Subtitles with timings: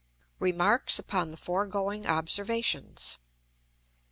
[0.51, 3.19] __Remarks upon the foregoing Observations.